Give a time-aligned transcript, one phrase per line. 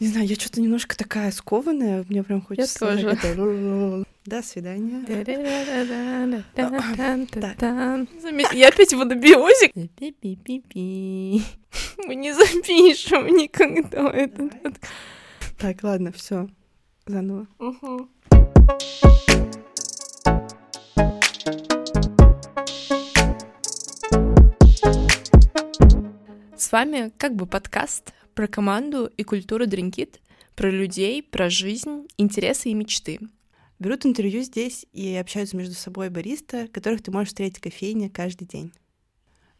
[0.00, 2.84] Не знаю, я что-то немножко такая скованная, мне прям хочется...
[2.86, 3.08] Я тоже.
[3.10, 5.04] это, До свидания.
[8.52, 9.70] Я опять в анабиозе.
[12.06, 14.52] Мы не запишем никогда этот.
[15.58, 16.48] Так, ладно, все.
[17.06, 17.46] Заново.
[26.56, 30.20] С вами как бы подкаст про команду и культуру Дринкит,
[30.56, 33.20] про людей, про жизнь, интересы и мечты.
[33.78, 38.46] Берут интервью здесь и общаются между собой бариста, которых ты можешь встретить в кофейне каждый
[38.46, 38.72] день.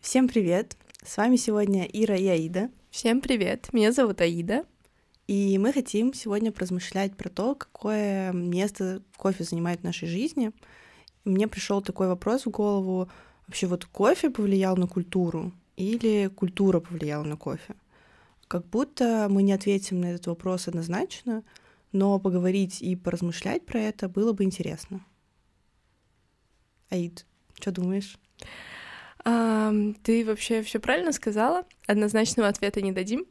[0.00, 0.76] Всем привет!
[1.04, 2.70] С вами сегодня Ира и Аида.
[2.90, 3.72] Всем привет!
[3.72, 4.64] Меня зовут Аида.
[5.26, 10.52] И мы хотим сегодня поразмышлять про то, какое место кофе занимает в нашей жизни.
[11.24, 13.08] И мне пришел такой вопрос в голову.
[13.46, 17.74] Вообще вот кофе повлиял на культуру или культура повлияла на кофе?
[18.54, 21.42] Как будто мы не ответим на этот вопрос однозначно,
[21.90, 25.04] но поговорить и поразмышлять про это было бы интересно.
[26.88, 28.16] Аид, что думаешь?
[29.24, 29.72] А,
[30.04, 31.64] ты вообще все правильно сказала.
[31.88, 33.26] Однозначного ответа не дадим.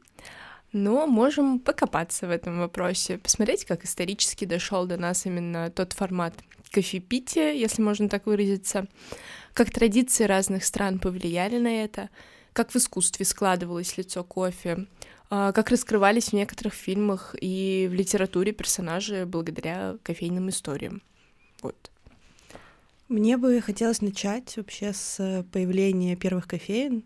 [0.72, 6.34] Но можем покопаться в этом вопросе, посмотреть, как исторически дошел до нас именно тот формат
[6.70, 8.88] кофепития, если можно так выразиться,
[9.54, 12.10] как традиции разных стран повлияли на это,
[12.52, 14.86] как в искусстве складывалось лицо кофе,
[15.28, 21.02] как раскрывались в некоторых фильмах и в литературе персонажи благодаря кофейным историям.
[21.62, 21.90] Вот.
[23.08, 27.04] Мне бы хотелось начать вообще с появления первых кофеин.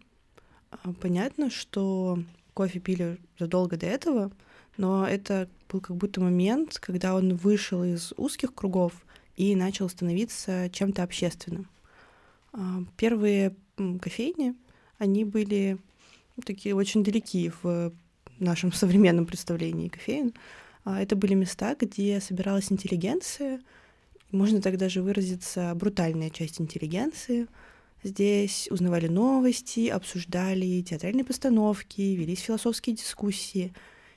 [0.70, 2.18] А, понятно, что
[2.54, 4.30] кофе пили задолго до этого,
[4.76, 8.92] но это был как будто момент, когда он вышел из узких кругов
[9.36, 11.68] и начал становиться чем-то общественным.
[12.52, 13.54] А, первые
[14.00, 14.54] кофейни,
[14.98, 15.78] они были
[16.44, 17.92] такие очень далеки в
[18.44, 20.34] нашем современном представлении кофеин.
[20.84, 23.60] А, это были места, где собиралась интеллигенция,
[24.30, 27.46] можно так даже выразиться, брутальная часть интеллигенции.
[28.02, 33.72] Здесь узнавали новости, обсуждали театральные постановки, велись философские дискуссии.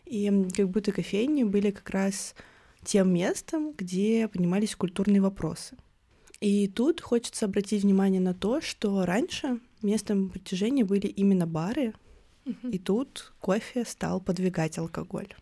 [0.06, 2.35] И как будто кофейни были как раз
[2.84, 5.78] тем местом, где поднимались культурные вопросы.
[6.41, 11.94] И тут хочется обратить внимание на то, что раньше местом притяжения были именно бары,
[12.46, 15.34] и тут кофе стал подвигать алкоголь.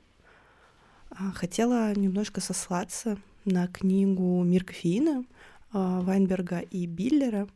[1.11, 5.23] А, хотела немножко сослаться на книгу «Мир кофеина»
[5.71, 7.47] а, Вайнберга и Биллера.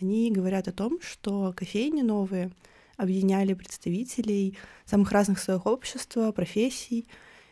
[0.00, 2.50] Они говорят о том, что кофейни новые
[2.96, 7.06] объединяли представителей самых разных слоев общества, профессий,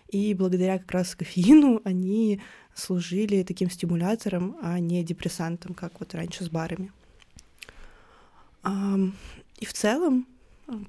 [0.09, 2.41] и благодаря как раз кофеину они
[2.75, 6.92] служили таким стимулятором, а не депрессантом, как вот раньше с барами.
[8.65, 10.26] И в целом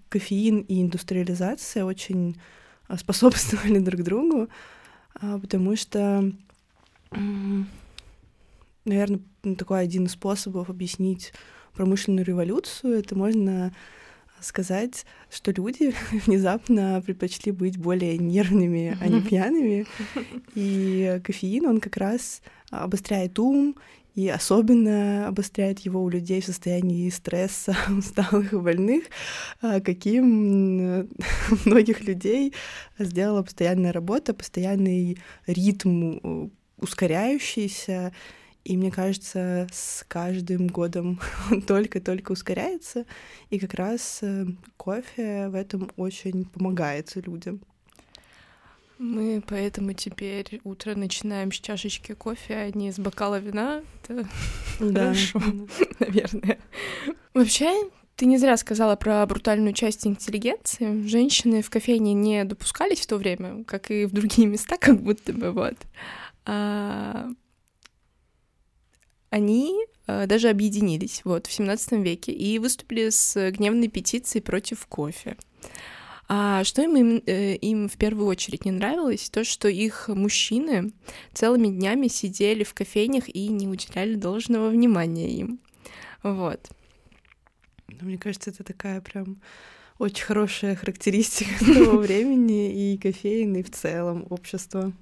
[0.10, 2.38] кофеин и индустриализация очень
[2.88, 4.50] а, способствовали друг другу,
[5.16, 6.32] а, потому что,
[8.86, 9.22] наверное,
[9.58, 11.34] такой один из способов объяснить
[11.74, 13.72] промышленную революцию, это можно
[14.42, 15.94] сказать, что люди
[16.26, 19.86] внезапно предпочли быть более нервными, а не пьяными.
[20.56, 23.76] И кофеин, он как раз обостряет ум
[24.16, 29.06] и особенно обостряет его у людей в состоянии стресса, усталых и больных,
[29.62, 31.10] а, каким
[31.66, 32.54] многих людей
[32.98, 38.14] сделала постоянная работа, постоянный ритм э, ускоряющийся,
[38.64, 41.20] и мне кажется, с каждым годом
[41.52, 43.06] он только-только ускоряется,
[43.50, 44.46] и как раз э,
[44.78, 47.62] кофе в этом очень помогает людям.
[49.00, 53.82] Мы поэтому теперь утро начинаем с чашечки кофе, а не с бокала вина.
[54.04, 54.28] Это
[54.82, 55.14] да.
[55.14, 55.42] хорошо,
[56.00, 56.60] наверное.
[57.34, 61.08] Вообще, ты не зря сказала про брутальную часть интеллигенции.
[61.08, 65.32] Женщины в кофейне не допускались в то время, как и в другие места, как будто
[65.32, 65.76] бы вот.
[66.46, 67.30] А...
[69.30, 75.38] Они а, даже объединились вот в 17 веке и выступили с гневной петицией против кофе.
[76.32, 79.32] А что им, э, им в первую очередь не нравилось?
[79.32, 80.92] То, что их мужчины
[81.34, 85.60] целыми днями сидели в кофейнях и не уделяли должного внимания им.
[86.22, 86.70] Вот.
[87.88, 89.38] Ну, мне кажется, это такая прям
[89.98, 94.94] очень хорошая характеристика того времени и кофеин, и в целом общества.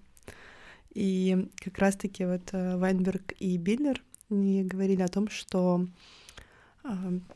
[0.93, 5.85] И как раз-таки вот э, Вайнберг и Биллер говорили о том, что
[6.85, 6.89] э,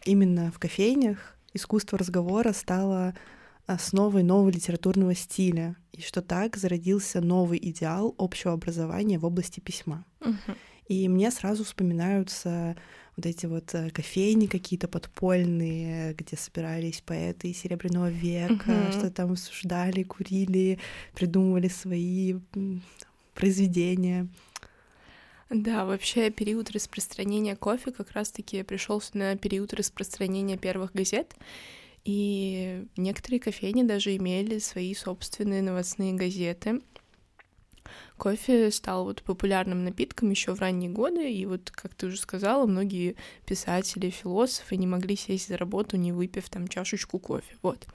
[0.06, 3.14] именно в кофейнях искусство разговора стало
[3.74, 10.06] основой нового литературного стиля, и что так зародился новый идеал общего образования в области письма.
[10.88, 12.76] И мне сразу вспоминаются
[13.16, 18.92] вот эти вот э, кофейни какие-то подпольные, где собирались поэты Серебряного века, mm-hmm.
[18.92, 20.80] что там обсуждали, курили,
[21.14, 22.36] придумывали свои
[23.34, 24.28] произведения.
[25.50, 31.36] Да, вообще период распространения кофе как раз-таки пришелся на период распространения первых газет.
[32.04, 36.82] И некоторые кофейни даже имели свои собственные новостные газеты.
[38.18, 42.66] Кофе стал вот популярным напитком еще в ранние годы, и вот, как ты уже сказала,
[42.66, 43.16] многие
[43.46, 47.56] писатели, философы не могли сесть за работу, не выпив там чашечку кофе.
[47.62, 47.88] Вот.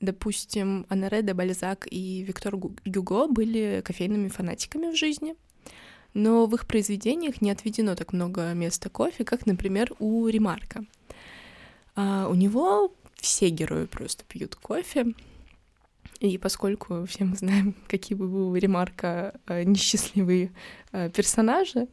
[0.00, 5.34] Допустим, Анаре де Бальзак и Виктор Гюго были кофейными фанатиками в жизни,
[6.14, 10.84] но в их произведениях не отведено так много места кофе, как, например, у Ремарка.
[12.00, 15.14] А у него все герои просто пьют кофе,
[16.20, 20.52] и поскольку все мы знаем, какие бы были Ремарка э, несчастливые
[20.92, 21.88] э, персонажи,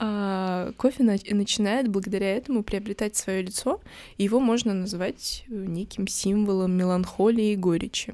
[0.00, 3.80] а, кофе начинает благодаря этому приобретать свое лицо,
[4.18, 8.12] и его можно назвать э, неким символом меланхолии и горечи.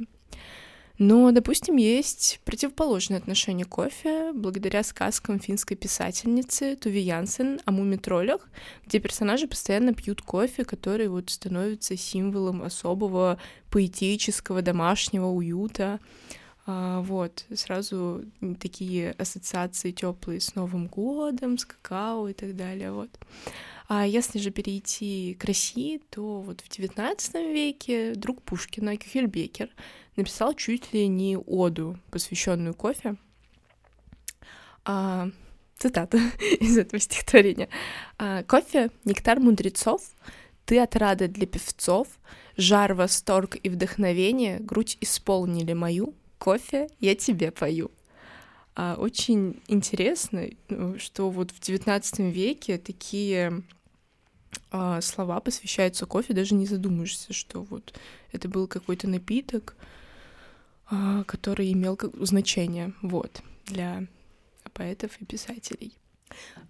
[1.00, 8.46] Но, допустим, есть противоположное отношение кофе благодаря сказкам финской писательницы Туви Янсен о муми-троллях,
[8.84, 13.38] где персонажи постоянно пьют кофе, который вот становится символом особого
[13.70, 16.00] поэтического домашнего уюта.
[16.66, 18.22] А, вот, сразу
[18.60, 23.08] такие ассоциации теплые с Новым годом, с какао и так далее, вот.
[23.92, 29.68] А если же перейти к России, то вот в XIX веке друг Пушкина Кюхельбекер
[30.14, 33.16] написал чуть ли не оду, посвященную кофе.
[34.84, 35.28] А,
[35.76, 36.18] цитата
[36.60, 37.68] из этого стихотворения.
[38.16, 40.02] А, «Кофе— нектар мудрецов,
[40.66, 42.06] ты отрада для певцов,
[42.56, 47.90] жар, восторг и вдохновение грудь исполнили мою, кофе я тебе пою.
[48.76, 53.64] А, очень интересно, ну, что вот в XIX веке такие
[55.00, 57.94] слова посвящаются кофе, даже не задумаешься, что вот
[58.32, 59.76] это был какой-то напиток,
[60.86, 64.06] а, который имел значение вот, для
[64.72, 65.94] поэтов и писателей.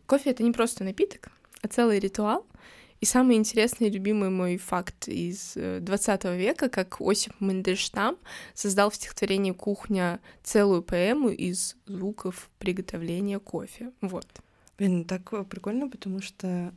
[0.07, 1.29] Кофе— это не просто напиток,
[1.63, 2.47] а целый ритуал—
[3.01, 8.19] и самый интересный и любимый мой факт из 20 э, века, как Осип Мандельштам
[8.53, 13.93] создал в стихотворении «Кухня» целую поэму из звуков приготовления кофе.
[14.03, 14.27] Вот.
[14.77, 16.75] Блин, так прикольно, потому что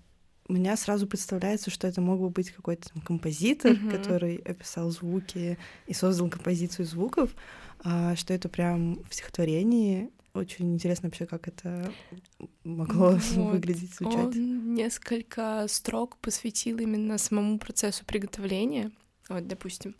[0.47, 3.91] у меня сразу представляется, что это мог бы быть какой-то там композитор, uh-huh.
[3.91, 5.57] который описал звуки
[5.87, 7.31] и создал композицию звуков,
[7.83, 11.91] а, что это прям в стихотворении очень интересно вообще, как это
[12.63, 13.23] могло вот.
[13.35, 14.35] выглядеть, звучать.
[14.35, 18.91] Он несколько строк посвятил именно самому процессу приготовления.
[19.29, 19.95] Вот, допустим,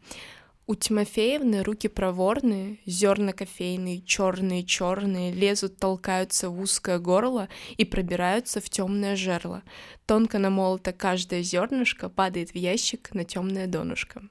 [0.65, 8.61] у Тимофеевны руки проворные, зерна кофейные, черные, черные, лезут, толкаются в узкое горло и пробираются
[8.61, 9.63] в темное жерло.
[10.05, 14.23] Тонко намолото каждое зернышко падает в ящик на темное донышко.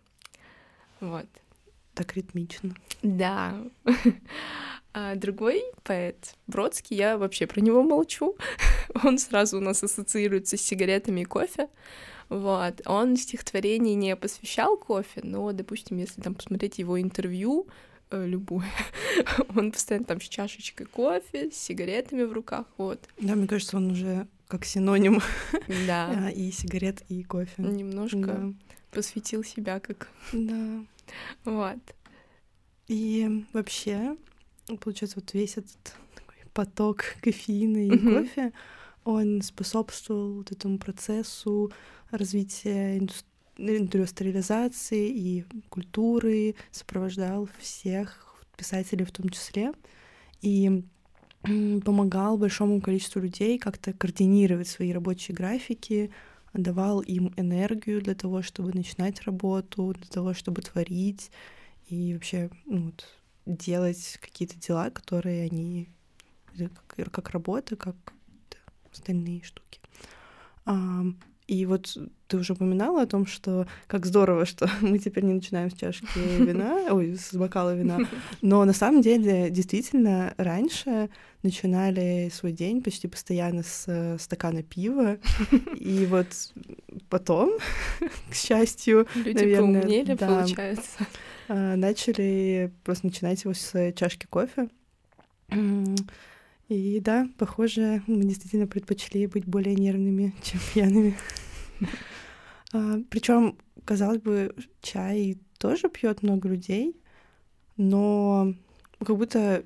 [1.01, 1.27] Вот.
[1.95, 2.75] Так ритмично.
[3.03, 3.63] Да.
[4.95, 8.37] А другой поэт, Бродский, я вообще про него молчу.
[9.03, 11.69] Он сразу у нас ассоциируется с сигаретами и кофе.
[12.33, 12.81] Вот.
[12.87, 17.67] Он стихотворение не посвящал кофе, но, допустим, если там посмотреть его интервью,
[18.11, 18.71] э, любое,
[19.55, 23.07] он постоянно там с чашечкой кофе, с сигаретами в руках, вот.
[23.21, 25.21] Да, мне кажется, он уже как синоним
[25.87, 26.31] да.
[26.35, 27.63] и сигарет, и кофе.
[27.63, 28.53] Немножко да.
[28.93, 30.09] посвятил себя как...
[30.33, 30.87] Да.
[31.45, 31.81] Вот.
[32.89, 34.17] И вообще,
[34.81, 35.97] получается, вот весь этот
[36.55, 38.23] поток кофеина и mm-hmm.
[38.23, 38.53] кофе,
[39.05, 41.73] он способствовал вот этому процессу
[42.11, 42.99] развития
[43.57, 49.73] индустриализации и культуры, сопровождал всех писателей в том числе,
[50.41, 50.85] и
[51.43, 56.11] помогал большому количеству людей как-то координировать свои рабочие графики,
[56.53, 61.31] давал им энергию для того, чтобы начинать работу, для того, чтобы творить
[61.89, 63.07] и вообще ну, вот,
[63.47, 65.89] делать какие-то дела, которые они
[66.57, 67.97] как, как работа, как
[68.93, 69.81] остальные штуки.
[70.65, 71.05] А,
[71.49, 75.71] и вот ты уже упоминала о том, что как здорово, что мы теперь не начинаем
[75.71, 76.07] с чашки
[76.39, 77.99] вина, ой, с бокала вина.
[78.41, 81.11] Но на самом деле, действительно, раньше
[81.43, 85.19] начинали свой день почти постоянно с э, стакана пива.
[85.77, 86.29] И вот
[87.11, 87.59] потом,
[88.31, 91.07] к счастью, Люди наверное, поумнели, да, получается.
[91.49, 94.69] А, начали просто начинать его с чашки кофе.
[96.73, 101.17] И да, похоже, мы действительно предпочли быть более нервными, чем пьяными.
[102.73, 106.97] А, Причем, казалось бы, чай тоже пьет много людей,
[107.77, 108.55] но
[109.05, 109.65] как будто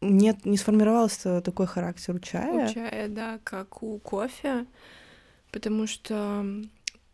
[0.00, 2.68] нет, не сформировался такой характер у чая.
[2.68, 4.66] У чая, да, как у кофе,
[5.52, 6.44] потому что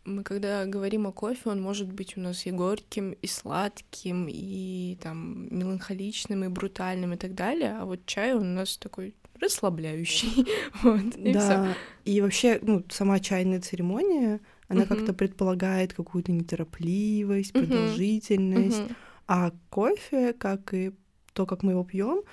[0.05, 4.97] мы когда говорим о кофе, он может быть у нас и горьким, и сладким, и
[5.01, 7.77] там меланхоличным, и брутальным, и так далее.
[7.79, 10.45] А вот чай у нас такой расслабляющий.
[10.83, 11.75] вот, и да, всё.
[12.05, 14.87] и вообще, ну, сама чайная церемония, она uh-huh.
[14.87, 17.67] как-то предполагает какую-то неторопливость, uh-huh.
[17.67, 18.79] продолжительность.
[18.79, 18.95] Uh-huh.
[19.27, 20.91] А кофе, как и
[21.33, 22.23] то, как мы его пьем,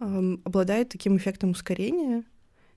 [0.00, 2.24] эм, обладает таким эффектом ускорения.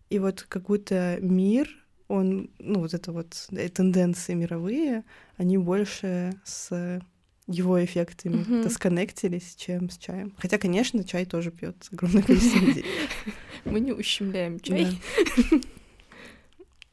[0.10, 1.70] И вот как будто мир
[2.08, 5.04] он, ну, вот это вот э, тенденции мировые,
[5.38, 7.02] они больше с
[7.48, 8.70] его эффектами mm-hmm.
[8.70, 10.34] сконнектились, чем с чаем.
[10.38, 12.86] Хотя, конечно, чай тоже пьет огромное количество людей.
[13.66, 14.88] Мы не ущемляем чай.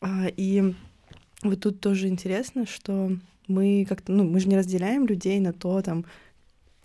[0.01, 0.75] А, и
[1.43, 3.17] вот тут тоже интересно, что
[3.49, 6.05] мы как-то, ну, мы же не разделяем людей на то, там,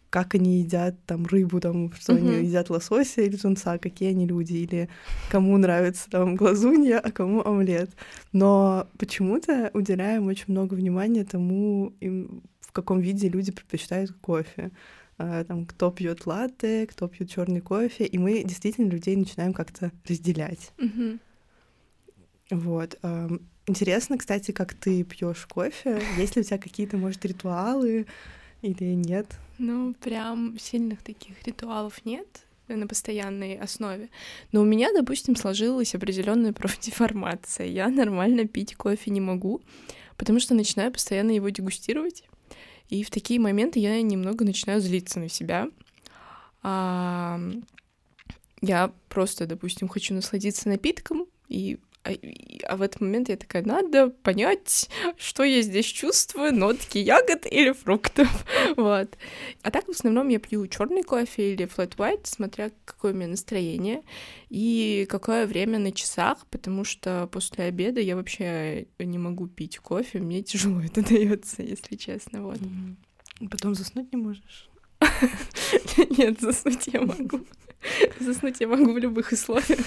[0.09, 2.17] как они едят там рыбу, там, что mm-hmm.
[2.17, 4.89] они едят лосося или тунца, какие они люди, или
[5.29, 7.91] кому нравится там глазунья, а кому омлет.
[8.31, 14.71] Но почему-то уделяем очень много внимания тому, им, в каком виде люди предпочитают кофе.
[15.17, 19.91] А, там, кто пьет латте, кто пьет черный кофе, и мы действительно людей начинаем как-то
[20.07, 20.71] разделять.
[20.77, 21.19] Mm-hmm.
[22.51, 22.97] Вот.
[23.67, 26.01] Интересно, кстати, как ты пьешь кофе.
[26.17, 28.07] Есть ли у тебя какие-то, может, ритуалы
[28.63, 29.27] или нет?
[29.59, 34.09] Ну, прям сильных таких ритуалов нет на постоянной основе.
[34.53, 37.67] Но у меня, допустим, сложилась определенная профдеформация.
[37.67, 39.61] Я нормально пить кофе не могу,
[40.17, 42.23] потому что начинаю постоянно его дегустировать.
[42.87, 45.67] И в такие моменты я немного начинаю злиться на себя.
[46.63, 47.39] А,
[48.61, 52.11] я просто, допустим, хочу насладиться напитком, и а,
[52.67, 57.73] а в этот момент я такая, надо понять, что я здесь чувствую, нотки ягод или
[57.73, 58.45] фруктов,
[58.77, 59.17] вот.
[59.63, 63.27] А так в основном я пью черный кофе или flat white, смотря какое у меня
[63.27, 64.03] настроение
[64.49, 70.19] и какое время на часах, потому что после обеда я вообще не могу пить кофе,
[70.19, 72.59] мне тяжело это дается, если честно, вот.
[73.51, 74.69] Потом заснуть не можешь?
[76.17, 77.41] Нет, заснуть я могу.
[78.19, 79.79] Заснуть я могу в любых условиях.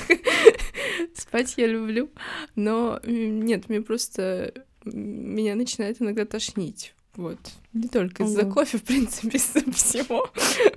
[1.17, 2.11] Спать я люблю.
[2.55, 4.53] Но нет, мне просто...
[4.85, 6.95] Меня начинает иногда тошнить.
[7.15, 7.39] Вот.
[7.75, 10.31] Не только из-за кофе, в принципе, из-за всего.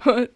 [0.03, 0.31] вот.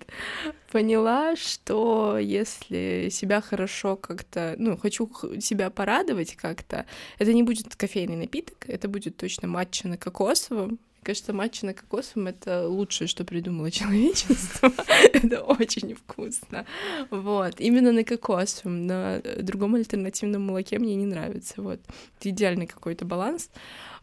[0.72, 6.86] Поняла, что если себя хорошо как-то, ну, хочу себя порадовать как-то,
[7.18, 12.28] это не будет кофейный напиток, это будет точно матча на кокосовом, кажется, матча на кокосовом—
[12.30, 14.72] это лучшее, что придумало человечество.
[15.14, 16.66] это очень вкусно.
[17.10, 17.60] Вот.
[17.60, 18.88] Именно на кокосовом.
[18.88, 21.62] На другом альтернативном молоке мне не нравится.
[21.62, 21.80] Вот.
[22.20, 23.50] Это идеальный какой-то баланс.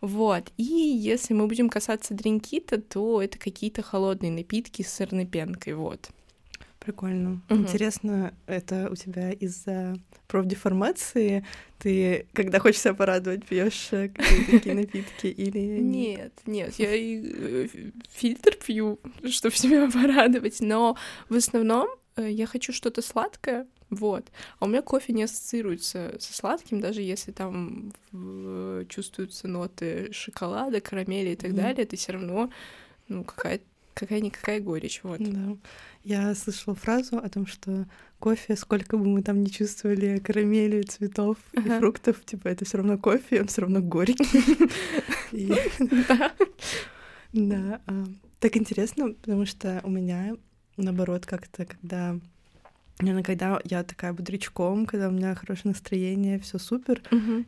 [0.01, 0.53] Вот.
[0.57, 5.75] И если мы будем касаться дринкита, то это какие-то холодные напитки с сырной пенкой.
[5.75, 6.11] Вот.
[6.87, 7.43] Прикольно.
[7.51, 7.63] Угу.
[7.63, 9.97] Интересно, это у тебя из-за
[10.29, 11.45] профдеформации
[11.81, 16.33] ты, когда хочешь себя порадовать, пьешь э, какие-то такие напитки или нет?
[16.47, 17.69] Нет, я и э,
[18.09, 20.97] фильтр пью, чтобы себя порадовать, но
[21.29, 24.31] в основном э, я хочу что-то сладкое, вот.
[24.61, 27.93] А у меня кофе не ассоциируется со сладким, даже если там
[28.89, 31.55] чувствуются ноты шоколада, карамели и так mm.
[31.55, 32.49] далее, это все равно
[33.09, 33.65] ну, какая-то
[33.97, 35.19] какая-никакая горечь, вот.
[35.19, 35.57] Да.
[36.05, 37.87] Я слышала фразу о том, что
[38.19, 41.77] кофе, сколько бы мы там не чувствовали карамели, цветов ага.
[41.77, 44.71] и фруктов, типа это все равно кофе, он все равно горький.
[47.33, 47.81] Да.
[48.39, 50.37] Так интересно, потому что у меня
[50.79, 52.19] наоборот как-то, когда
[52.99, 57.03] Наверное, когда я такая бодрячком, когда у меня хорошее настроение, все супер,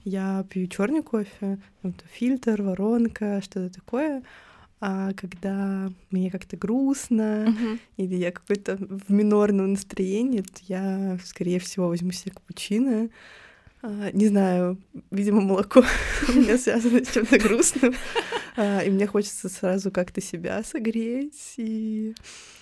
[0.05, 4.23] я пью черный кофе, там, фильтр, воронка, что-то такое.
[4.81, 7.79] А когда мне как-то грустно uh-huh.
[7.97, 13.11] или я какой-то в минорном настроении, то я, скорее всего, возьму себе капучино.
[13.83, 14.79] А, не знаю,
[15.11, 15.83] видимо, молоко
[16.29, 17.95] у меня связано с чем-то грустным.
[18.57, 22.15] А, и мне хочется сразу как-то себя согреть и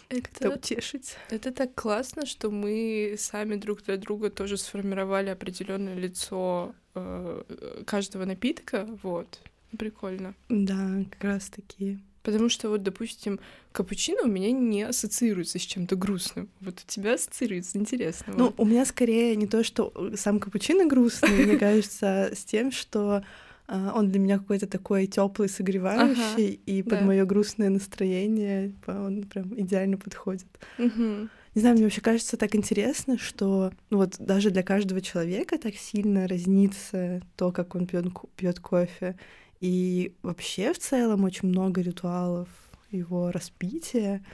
[0.09, 1.17] это утешить.
[1.31, 7.43] Это так классно, что мы сами друг для друга тоже сформировали определенное лицо э,
[7.87, 8.87] каждого напитка.
[9.03, 9.41] Вот.
[9.77, 10.35] Прикольно.
[10.49, 11.99] Да, как раз таки.
[12.27, 13.39] Потому что вот, допустим,
[13.71, 16.49] капучино у меня не ассоциируется с чем-то грустным.
[16.61, 18.35] Вот у тебя ассоциируется, интересно.
[18.37, 23.23] Ну, у меня скорее не то, что сам капучино грустный, мне кажется, с тем, что
[23.69, 29.55] а, он для меня какой-то такой теплый, согревающий, и под мое грустное настроение он прям
[29.61, 30.49] идеально подходит.
[30.79, 35.77] Не знаю, мне вообще кажется так интересно, что ну, вот даже для каждого человека так
[35.77, 39.17] сильно разнится то, как он пьет кофе.
[39.61, 42.49] И вообще в целом очень много ритуалов
[42.91, 44.25] его распития.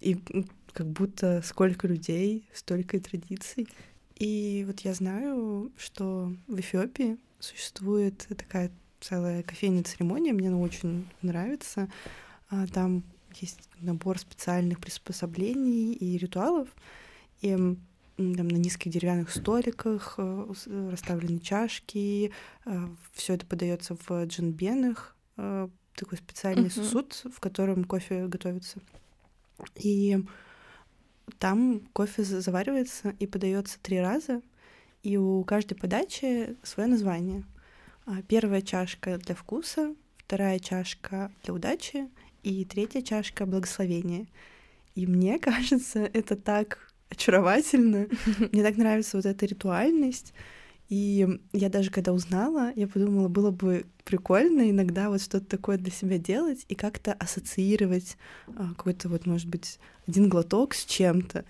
[0.00, 0.18] И
[0.72, 3.68] как будто сколько людей, столько и традиций.
[4.16, 8.70] И вот я знаю, что в Эфиопии существует такая
[9.00, 11.88] целая кофейная церемония, мне она очень нравится.
[12.50, 13.02] А, там
[13.40, 16.68] есть набор специальных приспособлений и ритуалов.
[17.40, 17.76] И
[18.20, 20.52] там на низких деревянных столиках э,
[20.90, 22.32] расставлены чашки,
[22.66, 26.84] э, все это подается в джинбенах, э, такой специальный uh-huh.
[26.84, 28.80] сосуд, в котором кофе готовится.
[29.76, 30.18] И
[31.38, 34.42] там кофе заваривается и подается три раза,
[35.02, 37.44] и у каждой подачи свое название.
[38.06, 42.08] А, первая чашка для вкуса, вторая чашка для удачи
[42.42, 44.26] и третья чашка благословения.
[44.94, 48.08] И мне кажется, это так очаровательно.
[48.52, 50.32] Мне так нравится вот эта ритуальность.
[50.88, 55.92] И я даже когда узнала, я подумала, было бы прикольно иногда вот что-то такое для
[55.92, 58.16] себя делать и как-то ассоциировать
[58.56, 61.44] а, какой-то вот, может быть, один глоток с чем-то.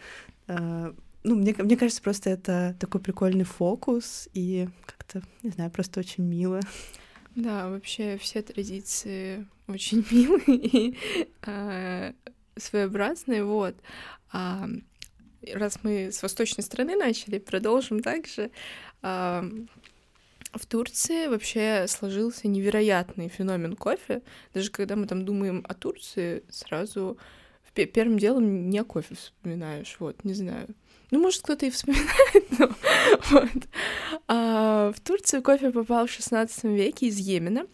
[0.47, 6.01] А, ну, мне, мне кажется, просто это такой прикольный фокус и как-то, не знаю, просто
[6.01, 6.61] очень мило.
[7.35, 10.99] Да, вообще все традиции очень милые и
[11.43, 12.13] а,
[12.57, 13.75] своеобразные, вот.
[14.33, 14.69] А,
[15.53, 18.51] раз мы с восточной стороны начали, продолжим также.
[20.53, 24.23] В Турции вообще сложился невероятный феномен кофе.
[24.53, 27.19] Даже когда мы там думаем о Турции, сразу
[27.73, 30.69] первым делом не о кофе вспоминаешь, вот, не знаю.
[31.11, 32.71] Ну, может, кто-то и вспоминает, но
[33.31, 33.51] вот.
[34.29, 37.67] А, в Турцию кофе попал в XVI веке из Йемена.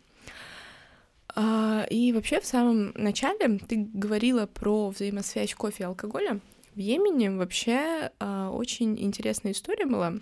[1.34, 6.40] А, и вообще в самом начале ты говорила про взаимосвязь кофе и алкоголя.
[6.76, 10.12] В Йемене вообще а, очень интересная история была.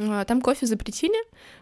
[0.00, 1.14] А, там кофе запретили,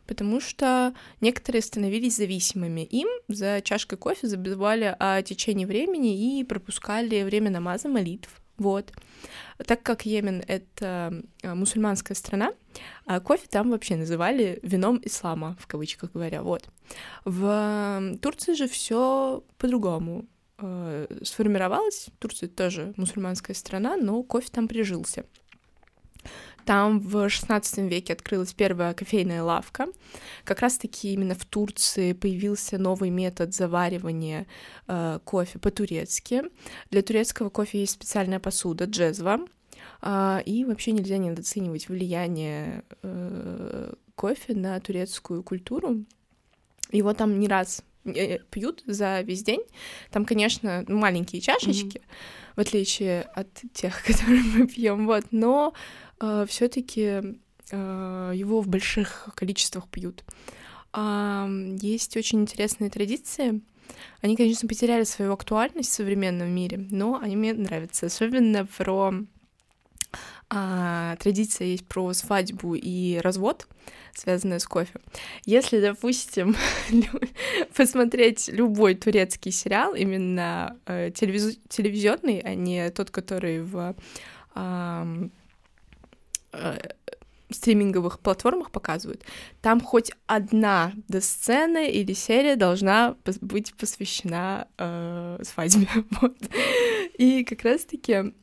[0.06, 2.80] потому что некоторые становились зависимыми.
[2.80, 8.30] Им за чашкой кофе забывали о течении времени и пропускали время намаза, молитв.
[8.56, 8.90] Вот.
[9.66, 12.54] Так как Йемен— это а, мусульманская страна,
[13.25, 16.42] кофе там вообще называли вином ислама, в кавычках говоря.
[16.42, 16.66] Вот.
[17.26, 20.25] В Турции же все по-другому
[20.59, 22.09] э, сформировалась.
[22.18, 25.24] Турция тоже мусульманская страна, но кофе там прижился.
[26.64, 29.88] Там в XVI веке открылась первая кофейная лавка.
[30.44, 34.46] Как раз-таки именно в Турции появился новый метод заваривания
[34.87, 36.42] э, кофе по-турецки.
[36.90, 39.40] Для турецкого кофе есть специальная посуда джезва.
[40.03, 46.05] Э, и вообще нельзя недооценивать влияние э, кофе на турецкую культуру.
[46.92, 49.62] Его там не раз пьют за весь день.
[50.10, 52.56] Там, конечно, маленькие чашечки, mm-hmm.
[52.56, 55.74] в отличие от тех, которые мы пьем, вот, но
[56.20, 57.22] э, все-таки
[57.70, 60.24] э, его в больших количествах пьют.
[60.92, 61.48] А,
[61.80, 63.62] есть очень интересные традиции.
[64.20, 68.06] Они, конечно, потеряли свою актуальность в современном мире, но они мне нравятся.
[68.06, 69.14] Особенно про
[70.50, 73.66] а, традиция есть про свадьбу и развод,
[74.14, 74.94] связанная с кофе.
[75.44, 76.57] Если, допустим,
[77.77, 81.59] посмотреть любой турецкий сериал, именно э, телевиз...
[81.68, 83.94] телевизионный, а не тот, который в
[84.55, 85.29] э,
[87.51, 89.25] стриминговых платформах показывают,
[89.61, 95.88] там хоть одна сцена или серия должна быть посвящена э, свадьбе.
[96.20, 96.37] вот.
[97.18, 98.35] И как раз-таки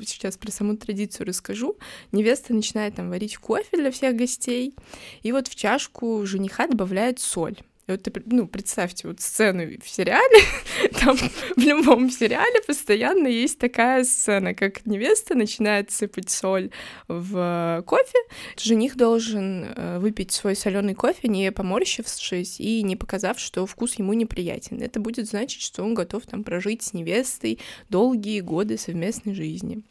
[0.00, 1.76] сейчас про саму традицию расскажу.
[2.12, 4.74] Невеста начинает там варить кофе для всех гостей,
[5.22, 7.58] и вот в чашку жениха добавляет соль.
[7.88, 10.44] И вот, ну, представьте вот сцену в сериале,
[11.00, 16.70] там в любом сериале постоянно есть такая сцена, как невеста начинает сыпать соль
[17.08, 18.18] в кофе,
[18.56, 24.12] жених должен э, выпить свой соленый кофе, не поморщившись и не показав, что вкус ему
[24.12, 24.80] неприятен.
[24.80, 29.82] Это будет значить, что он готов там прожить с невестой долгие годы совместной жизни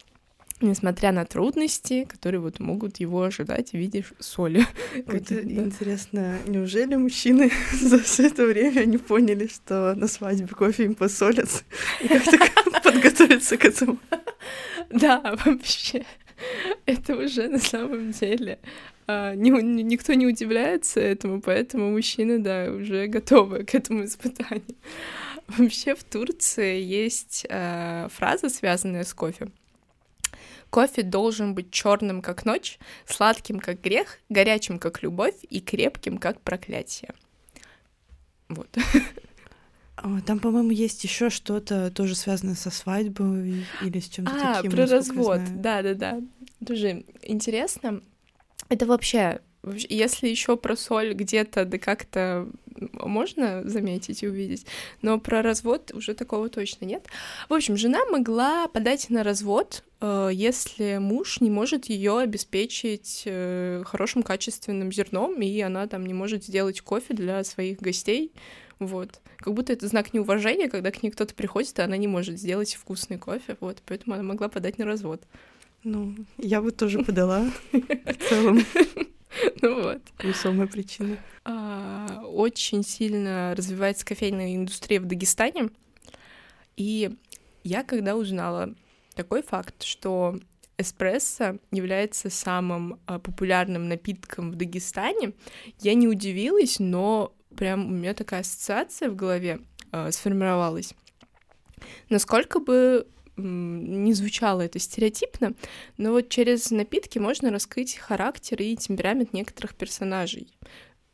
[0.66, 4.66] несмотря на трудности, которые вот могут его ожидать в виде соли.
[5.06, 5.40] Да.
[5.40, 11.64] интересно, неужели мужчины за все это время не поняли, что на свадьбе кофе им посолят
[12.00, 13.98] и как-то подготовиться к этому?
[14.90, 16.04] Да, вообще.
[16.86, 18.58] Это уже на самом деле
[19.06, 19.50] а, ни,
[19.82, 24.76] никто не удивляется этому, поэтому мужчины, да, уже готовы к этому испытанию.
[25.48, 29.48] Вообще в Турции есть э, фраза, связанная с кофе.
[30.72, 36.40] Кофе должен быть черным, как ночь, сладким, как грех, горячим, как любовь и крепким, как
[36.40, 37.10] проклятие.
[38.48, 38.68] Вот.
[39.96, 44.72] А, там, по-моему, есть еще что-то тоже связанное со свадьбой или с чем-то а, таким.
[44.72, 45.40] А, про развод.
[45.56, 46.20] Да, да, да.
[46.66, 48.00] Тоже интересно.
[48.70, 52.48] Это вообще если еще про соль где-то да как-то
[52.92, 54.66] можно заметить и увидеть,
[55.02, 57.06] но про развод уже такого точно нет.
[57.48, 63.82] В общем, жена могла подать на развод, э, если муж не может ее обеспечить э,
[63.86, 68.32] хорошим качественным зерном, и она там не может сделать кофе для своих гостей,
[68.78, 69.20] вот.
[69.36, 72.74] Как будто это знак неуважения, когда к ней кто-то приходит, и она не может сделать
[72.74, 75.22] вкусный кофе, вот, поэтому она могла подать на развод.
[75.84, 78.64] Ну, я бы тоже подала в целом.
[79.62, 80.02] Ну вот.
[80.22, 81.16] Весомая причина.
[81.44, 85.70] А, очень сильно развивается кофейная индустрия в Дагестане.
[86.76, 87.10] И
[87.64, 88.74] я когда узнала
[89.14, 90.38] такой факт, что
[90.78, 95.32] эспрессо является самым а, популярным напитком в Дагестане,
[95.80, 99.60] я не удивилась, но прям у меня такая ассоциация в голове
[99.92, 100.94] э, сформировалась.
[102.08, 103.06] Насколько бы
[103.42, 105.54] не звучало это стереотипно,
[105.96, 110.48] но вот через напитки можно раскрыть характер и темперамент некоторых персонажей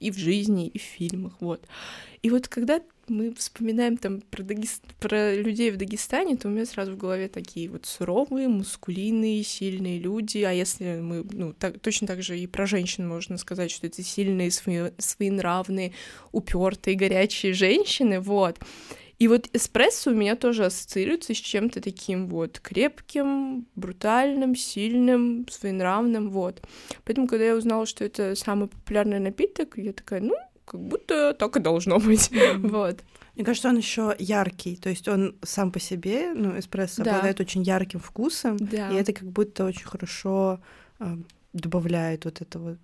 [0.00, 1.66] и в жизни, и в фильмах, вот.
[2.22, 4.82] И вот когда мы вспоминаем там про, Дагест...
[5.00, 9.98] про людей в Дагестане, то у меня сразу в голове такие вот суровые, мускулинные, сильные
[9.98, 10.38] люди.
[10.38, 14.02] А если мы, ну, так, точно так же и про женщин можно сказать, что это
[14.02, 15.92] сильные, свои, своенравные,
[16.32, 18.58] упертые, горячие женщины, вот.
[19.18, 26.30] И вот эспрессо у меня тоже ассоциируется с чем-то таким вот крепким, брутальным, сильным, своенравным,
[26.30, 26.62] вот.
[27.04, 31.56] Поэтому, когда я узнала, что это самый популярный напиток, я такая, ну, как будто так
[31.56, 32.30] и должно быть.
[32.58, 33.00] вот.
[33.34, 37.12] Мне кажется, он еще яркий, то есть он сам по себе, ну, эспрессо да.
[37.12, 38.90] обладает очень ярким вкусом, да.
[38.90, 40.60] и это как будто очень хорошо
[40.98, 41.16] э,
[41.52, 42.78] добавляет вот это вот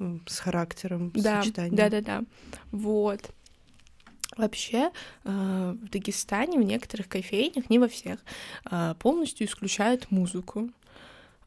[0.00, 1.42] э, с характером да.
[1.42, 1.76] сочетание.
[1.76, 2.24] Да, да, да.
[2.72, 3.30] Вот.
[4.36, 4.90] Вообще
[5.24, 8.20] э, в Дагестане в некоторых кофейнях, не во всех,
[8.70, 10.70] э, полностью исключают музыку.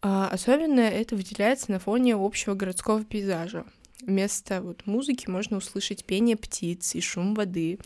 [0.02, 3.66] Э, особенно это выделяется на фоне общего городского пейзажа.
[4.02, 7.80] Вместо вот музыки можно услышать пение птиц и шум воды.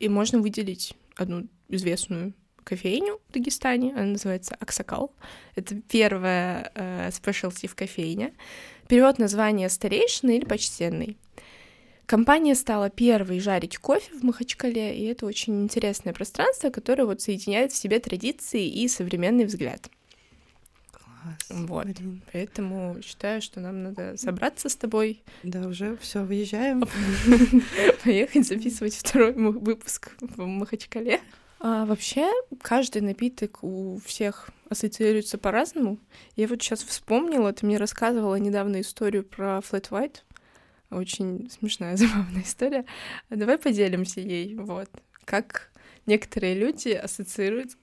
[0.00, 2.34] И можно выделить одну известную
[2.64, 5.14] кофейню в Дагестане, она называется Аксакал.
[5.54, 8.34] Это первая э, спешлти в кофейне.
[8.88, 11.16] Перевод названия «старейшина» или «почтенный».
[12.12, 17.72] Компания стала первой жарить кофе в Махачкале, и это очень интересное пространство, которое вот соединяет
[17.72, 19.88] в себе традиции и современный взгляд.
[20.90, 21.36] Класс.
[21.48, 21.86] Вот.
[21.86, 22.20] Блин.
[22.30, 25.22] Поэтому считаю, что нам надо собраться с тобой.
[25.42, 26.84] Да, уже все, выезжаем.
[28.04, 31.18] Поехать записывать второй выпуск в Махачкале.
[31.60, 35.96] А вообще, каждый напиток у всех ассоциируется по-разному.
[36.36, 40.16] Я вот сейчас вспомнила, ты мне рассказывала недавно историю про Flat White.
[40.92, 42.84] Очень смешная, забавная история.
[43.30, 44.54] Давай поделимся ей.
[44.54, 44.90] Вот.
[45.24, 45.70] Как
[46.06, 47.76] некоторые люди ассоциируют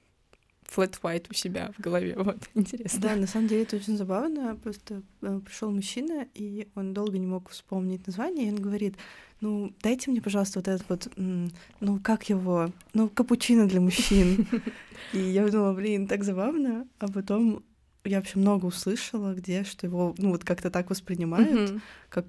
[0.70, 2.16] flat white у себя в голове.
[2.18, 3.00] Вот, интересно.
[3.02, 4.56] Да, на самом деле это очень забавно.
[4.56, 8.96] Просто э, пришел мужчина, и он долго не мог вспомнить название, и он говорит,
[9.42, 14.46] ну, дайте мне, пожалуйста, вот этот вот, ну, как его, ну, капучино для мужчин.
[15.14, 16.86] И я думала, блин, так забавно.
[17.00, 17.64] А потом
[18.10, 22.26] я вообще много услышала, где, что его, ну, вот как-то так воспринимают, как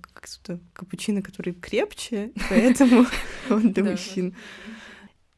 [0.72, 3.06] капучино, который крепче, поэтому
[3.50, 4.34] он для мужчин.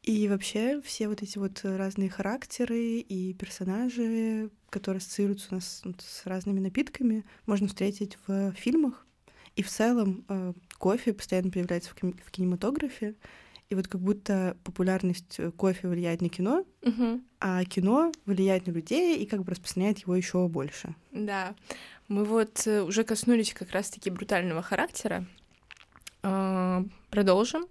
[0.03, 6.25] И вообще все вот эти вот разные характеры и персонажи, которые ассоциируются у нас с
[6.25, 9.05] разными напитками, можно встретить в фильмах.
[9.55, 13.15] И в целом э, кофе постоянно появляется в кинематографе.
[13.69, 17.21] И вот как будто популярность кофе влияет на кино, угу.
[17.39, 20.95] а кино влияет на людей и как бы распространяет его еще больше.
[21.11, 21.55] Да.
[22.07, 25.25] Мы вот э, уже коснулись как раз-таки брутального характера.
[26.21, 27.65] А, продолжим.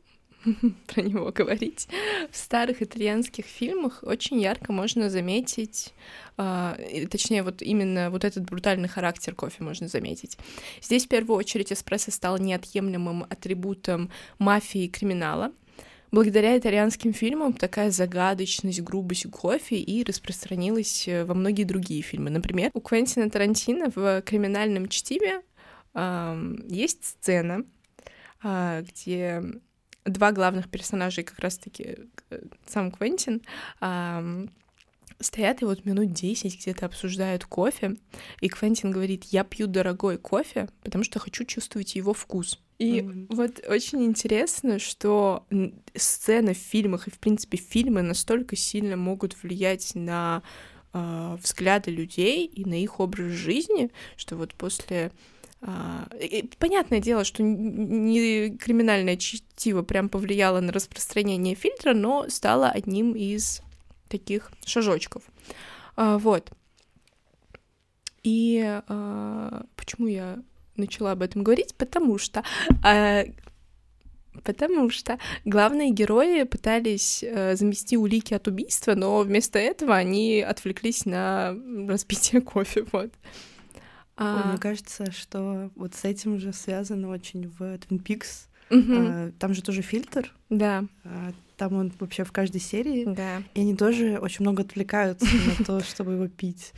[0.86, 1.88] про него говорить.
[2.30, 5.92] В старых итальянских фильмах очень ярко можно заметить,
[6.36, 10.38] э, точнее, вот именно вот этот брутальный характер кофе можно заметить.
[10.80, 15.52] Здесь в первую очередь эспрессо стал неотъемлемым атрибутом мафии и криминала.
[16.12, 22.28] Благодаря итальянским фильмам такая загадочность, грубость кофе и распространилась э, во многие другие фильмы.
[22.28, 25.40] Например, у Квентина Тарантино в «Криминальном чтиве»
[25.94, 27.64] э, есть сцена,
[28.44, 29.42] э, где
[30.04, 31.96] два главных персонажа, как раз-таки
[32.28, 33.40] э, сам Квентин,
[35.22, 37.96] стоят и вот минут 10 где-то обсуждают кофе,
[38.40, 42.58] и Квентин говорит, я пью дорогой кофе, потому что хочу чувствовать его вкус.
[42.78, 43.26] И mm-hmm.
[43.30, 45.46] вот очень интересно, что
[45.94, 50.42] сцены в фильмах и, в принципе, фильмы настолько сильно могут влиять на
[50.92, 55.12] э, взгляды людей и на их образ жизни, что вот после
[55.64, 56.08] а,
[56.58, 63.62] понятное дело, что не криминальное чтиво прям повлияло на распространение фильтра, но стало одним из
[64.12, 65.22] таких шажочков.
[65.96, 66.50] А, вот.
[68.22, 70.38] И а, почему я
[70.76, 71.74] начала об этом говорить?
[71.74, 72.44] Потому что
[72.84, 73.32] э,
[74.44, 81.04] Потому что главные герои пытались э, замести улики от убийства, но вместо этого они отвлеклись
[81.04, 81.54] на
[81.86, 82.86] распитие кофе.
[82.92, 83.12] Вот.
[84.16, 84.36] А...
[84.36, 88.48] Ой, мне кажется, что вот с этим же связано очень в Twin Peaks.
[88.72, 89.32] Угу.
[89.38, 90.32] Там же тоже фильтр.
[90.48, 90.84] Да.
[91.04, 93.04] А, там он вообще в каждой серии.
[93.04, 93.42] Да.
[93.54, 95.26] И они тоже очень много отвлекаются
[95.58, 96.72] на то, чтобы его пить.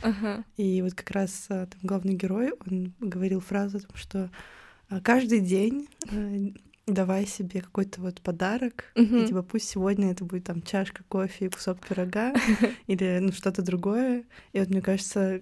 [0.57, 4.29] И вот как раз а, там главный герой, он говорил фразу, что
[5.03, 5.87] каждый день
[6.87, 9.23] давай себе какой-то вот подарок, uh-huh.
[9.23, 12.31] и типа пусть сегодня это будет там чашка кофе и кусок пирога
[12.87, 14.23] или ну что-то другое.
[14.53, 15.41] И вот мне кажется,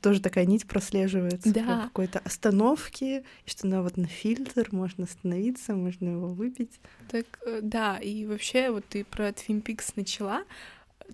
[0.00, 1.84] тоже такая нить прослеживается да.
[1.84, 6.80] какой-то остановки, и что на вот на фильтр можно остановиться, можно его выпить.
[7.10, 10.44] Так, э, да, и вообще вот ты про Twin Peaks начала,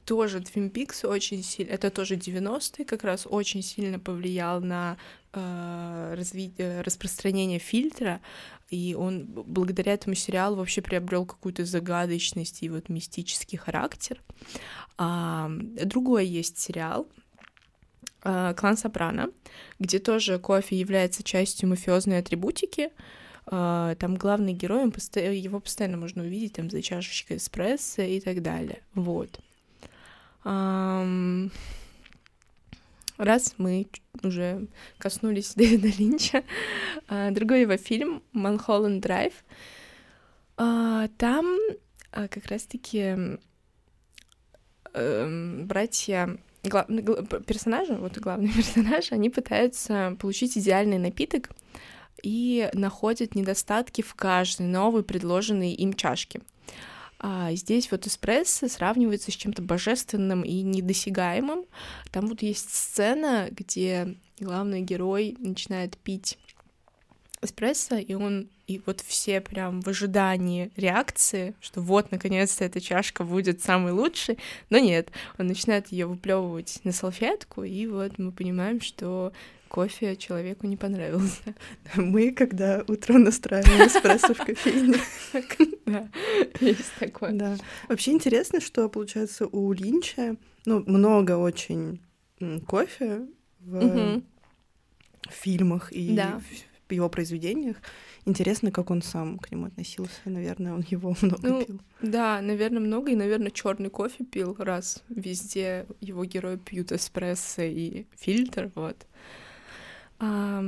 [0.04, 4.96] тоже Twin Peaks очень сильно, это тоже 90-е, как раз очень сильно повлиял на
[5.32, 8.20] э, развитие, распространение фильтра,
[8.70, 14.20] и он благодаря этому сериалу вообще приобрел какую-то загадочность и вот мистический характер.
[14.96, 15.50] А,
[15.84, 17.06] другой есть сериал,
[18.22, 19.30] Клан Сопрано,
[19.80, 22.90] где тоже кофе является частью мафиозной атрибутики.
[23.46, 28.82] А, там главный герой, его постоянно можно увидеть там за чашечкой эспрессо и так далее.
[28.94, 29.40] Вот.
[33.18, 33.86] Раз мы
[34.22, 34.66] уже
[34.98, 36.44] коснулись Дэвида Линча,
[37.08, 39.32] а, другой его фильм «Манхолланд Драйв»,
[40.56, 41.58] там
[42.12, 43.38] как раз-таки
[44.92, 46.86] эм, братья глав...
[47.46, 51.50] персонажи, вот главные персонажи, они пытаются получить идеальный напиток
[52.22, 56.40] и находят недостатки в каждой новой предложенной им чашке.
[57.18, 61.64] А здесь вот эспрессо сравнивается с чем-то божественным и недосягаемым.
[62.10, 66.36] Там вот есть сцена, где главный герой начинает пить
[67.40, 73.24] эспрессо, и он и вот все прям в ожидании реакции, что вот, наконец-то эта чашка
[73.24, 74.38] будет самой лучшей,
[74.70, 79.32] но нет, он начинает ее выплевывать на салфетку, и вот мы понимаем, что
[79.68, 81.54] кофе человеку не понравился.
[81.96, 84.98] Мы, когда утром настраиваем эспрессо в кофейне.
[85.84, 86.08] Да,
[86.60, 87.32] есть такое.
[87.32, 87.56] Да.
[87.88, 92.00] Вообще интересно, что, получается, у Линча, ну, много очень
[92.66, 93.26] кофе
[93.60, 94.22] в
[95.30, 96.16] фильмах и
[96.88, 97.76] в его произведениях.
[98.24, 100.20] Интересно, как он сам к нему относился.
[100.24, 101.80] Наверное, он его много ну, пил.
[102.00, 103.10] Да, наверное, много.
[103.10, 109.06] И, наверное, черный кофе пил, раз везде его герои пьют эспрессо и фильтр, вот.
[110.20, 110.64] А,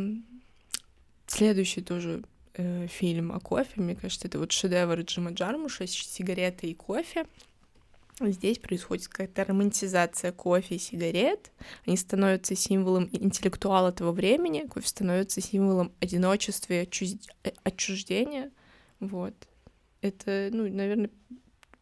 [1.29, 6.75] следующий тоже э, фильм о кофе, мне кажется, это вот шедевр Джима Джармуша «Сигареты и
[6.75, 7.27] кофе».
[8.21, 11.51] Здесь происходит какая-то романтизация кофе и сигарет.
[11.85, 14.67] Они становятся символом интеллектуала того времени.
[14.69, 18.53] Кофе становится символом одиночества и э, отчуждения.
[19.01, 19.35] Вот.
[20.01, 21.11] Это, ну, наверное,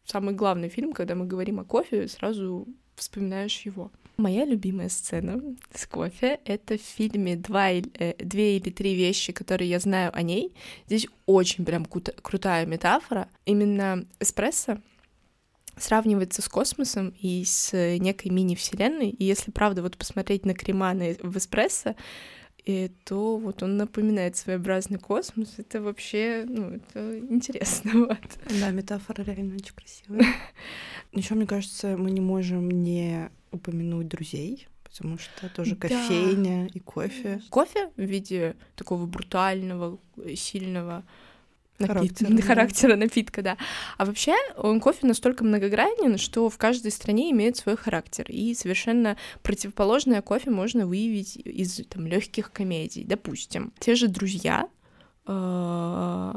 [0.05, 3.91] самый главный фильм, когда мы говорим о кофе, сразу вспоминаешь его.
[4.17, 5.41] Моя любимая сцена
[5.73, 10.21] с кофе— это в фильме «Два, э, «Две или три вещи, которые я знаю о
[10.23, 10.55] ней».
[10.87, 13.29] Здесь очень прям крутая метафора.
[13.45, 14.79] Именно эспрессо
[15.77, 19.09] сравнивается с космосом и с некой мини-вселенной.
[19.09, 21.95] И если, правда, вот посмотреть на крема в эспрессо,
[22.65, 25.55] и то вот он напоминает своеобразный космос.
[25.57, 27.91] Это вообще, ну, это интересно.
[27.93, 28.17] Вот.
[28.59, 30.25] Да, метафора реально очень красивая.
[31.11, 36.71] Еще, мне кажется, мы не можем не упомянуть друзей, потому что тоже кофейня да.
[36.73, 37.41] и кофе.
[37.49, 39.99] Кофе в виде такого брутального,
[40.35, 41.03] сильного
[41.79, 43.57] характера, характера напитка, да.
[43.97, 48.25] А вообще он кофе настолько многогранен, что в каждой стране имеет свой характер.
[48.29, 53.03] И совершенно противоположное кофе можно выявить из там, легких комедий.
[53.03, 54.67] Допустим, те же друзья
[55.27, 56.33] э,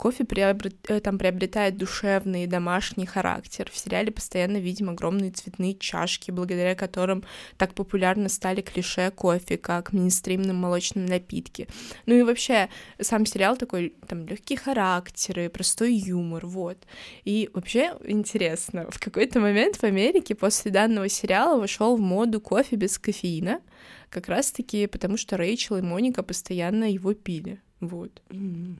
[0.00, 3.68] Кофе приобрет, э, там приобретает душевный домашний характер.
[3.70, 7.22] В сериале постоянно видим огромные цветные чашки, благодаря которым
[7.58, 11.68] так популярны стали клише кофе, как мейнстримном молочном напитке.
[12.06, 16.78] Ну и вообще, сам сериал такой, там, легкие характеры, простой юмор, вот.
[17.26, 22.76] И вообще интересно, в какой-то момент в Америке после данного сериала вошел в моду кофе
[22.76, 23.60] без кофеина,
[24.08, 27.60] как раз-таки потому, что Рэйчел и Моника постоянно его пили.
[27.80, 28.22] Вот.
[28.30, 28.78] Mm-hmm.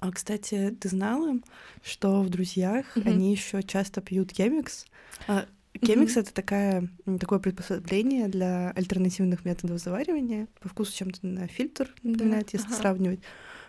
[0.00, 1.38] А, кстати, ты знала,
[1.82, 3.08] что в друзьях mm-hmm.
[3.08, 4.86] они еще часто пьют кемикс?
[5.26, 5.46] А,
[5.80, 6.20] кемикс mm-hmm.
[6.20, 10.48] это такая, такое приспособление для альтернативных методов заваривания.
[10.60, 12.50] По вкусу чем-то на фильтр напоминает, да.
[12.52, 12.76] если ага.
[12.76, 13.20] сравнивать.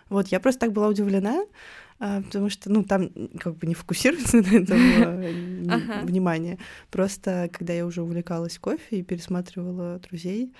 [0.08, 1.44] Вот, я просто так была удивлена,
[1.98, 6.00] а, потому что, ну, там как бы не фокусируется на этом ага.
[6.02, 6.58] внимание.
[6.90, 10.52] Просто, когда я уже увлекалась кофе и пересматривала друзей,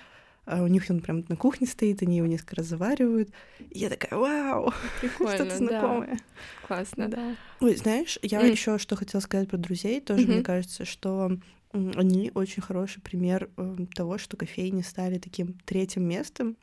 [0.49, 3.29] а у них он прям на кухне стоит, они его несколько раз заваривают.
[3.69, 6.15] И я такая, вау, Прикольно, что-то знакомое.
[6.15, 6.67] Да.
[6.67, 7.07] Классно.
[7.07, 7.35] Да.
[7.61, 8.51] Ой, знаешь, я mm.
[8.51, 10.33] еще что хотела сказать про друзей, тоже mm-hmm.
[10.33, 11.37] мне кажется, что
[11.71, 16.57] они очень хороший пример э, того, что кофейни стали таким третьим местом.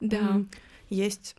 [0.00, 0.42] Да.
[0.88, 1.34] Есть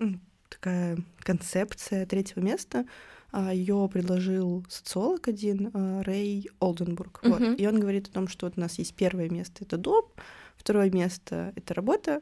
[0.50, 2.86] такая концепция третьего места.
[3.32, 7.22] А, Ее предложил социолог один, а, Рэй Олденбург.
[7.24, 7.52] Uh-huh.
[7.52, 7.60] Вот.
[7.60, 10.06] И он говорит о том, что вот у нас есть первое место это дом,
[10.58, 12.22] второе место это работа,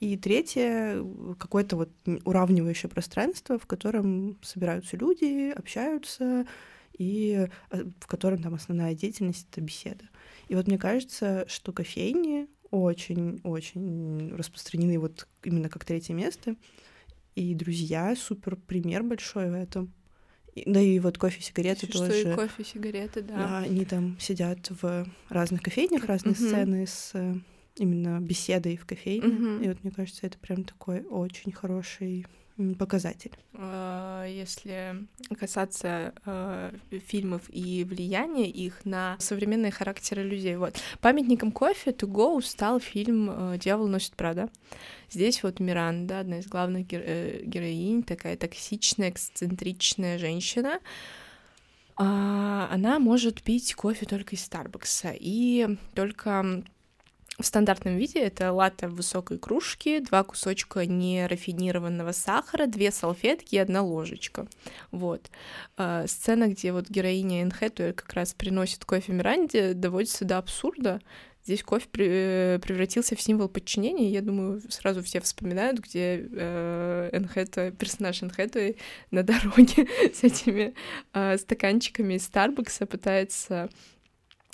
[0.00, 1.04] и третье
[1.38, 1.90] какое-то вот
[2.24, 6.46] уравнивающее пространство, в котором собираются люди, общаются,
[6.96, 10.04] и а, в котором там основная деятельность это беседа.
[10.48, 16.56] И вот мне кажется, что кофейни очень-очень распространены вот именно как третье место.
[17.34, 19.92] И друзья супер пример большой в этом.
[20.66, 22.20] Да и вот кофе, сигареты Что тоже.
[22.20, 23.58] Что и кофе, сигареты, да.
[23.58, 26.48] Они там сидят в разных кофейнях, разные uh-huh.
[26.48, 27.34] сцены с э,
[27.80, 29.26] именно беседой в кофейне.
[29.26, 29.64] Uh-huh.
[29.64, 32.26] И вот мне кажется, это прям такой очень хороший
[32.78, 33.32] показатель.
[33.54, 35.06] А, если
[35.38, 36.72] касаться э,
[37.06, 40.56] фильмов и влияния их на современные характеры людей.
[40.56, 40.76] Вот.
[41.00, 44.50] Памятником кофе To Go стал фильм э, «Дьявол носит Прада».
[45.10, 50.80] Здесь вот Миранда, одна из главных геро- э, героинь, такая токсичная, эксцентричная женщина,
[51.96, 56.64] а, она может пить кофе только из Старбакса и только
[57.40, 63.58] в стандартном виде это латте в высокой кружке, два кусочка нерафинированного сахара, две салфетки и
[63.58, 64.46] одна ложечка.
[64.90, 65.30] Вот.
[65.76, 71.00] А, сцена, где вот героиня Энн как раз приносит кофе Миранде, доводится до абсурда.
[71.44, 74.10] Здесь кофе при, превратился в символ подчинения.
[74.10, 78.76] Я думаю, сразу все вспоминают, где э, Энхэтуэй, персонаж Энхэтуэй
[79.10, 80.74] на дороге с этими
[81.14, 83.70] э, стаканчиками из Старбакса пытается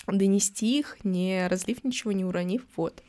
[0.07, 3.03] донести их, не разлив ничего, не уронив, вот.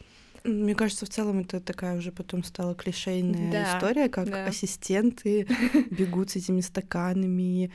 [0.43, 4.45] Мне кажется, в целом это такая уже потом стала клишейная да, история, как да.
[4.45, 5.45] ассистенты
[5.91, 7.71] бегут с этими стаканами,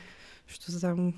[0.47, 1.13] что там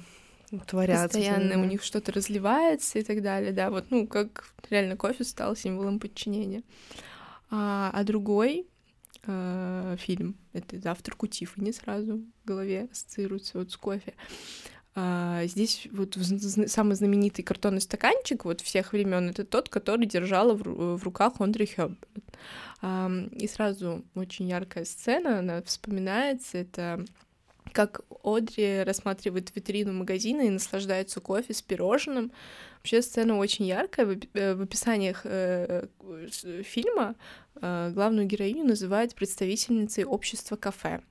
[0.67, 1.17] творятся.
[1.17, 5.55] Постоянно у них что-то разливается и так далее, да, вот, ну, как реально кофе стал
[5.55, 6.63] символом подчинения.
[7.49, 8.67] А, а другой
[9.23, 14.13] э, фильм, это «Завтрак у Тиффани» сразу в голове ассоциируется вот с кофе.
[14.97, 16.17] А, здесь вот
[16.67, 21.65] самый знаменитый картонный стаканчик вот всех времен это тот, который держала в, в руках Ондри
[21.65, 21.97] Хёбб.
[22.81, 27.05] А, и сразу очень яркая сцена, она вспоминается, это
[27.73, 32.31] как Одри рассматривает витрину магазина и наслаждается кофе с пирожным.
[32.77, 34.05] Вообще сцена очень яркая.
[34.05, 35.88] В э, описаниях э,
[36.63, 37.15] фильма
[37.55, 41.01] э, главную героиню называют представительницей общества кафе.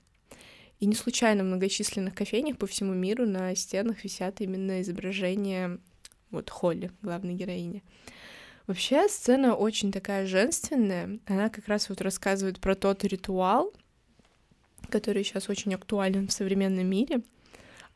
[0.80, 5.78] И не случайно в многочисленных кофейнях по всему миру на стенах висят именно изображения
[6.30, 7.82] вот Холли, главной героини.
[8.66, 11.18] Вообще сцена очень такая женственная.
[11.26, 13.72] Она как раз вот рассказывает про тот ритуал,
[14.88, 17.22] который сейчас очень актуален в современном мире,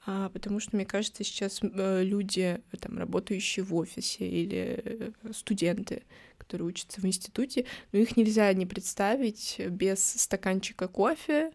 [0.06, 6.02] а, потому что, мне кажется, сейчас э, люди, там, работающие в офисе или э, студенты,
[6.38, 11.52] которые учатся в институте, ну, их нельзя не представить без стаканчика кофе,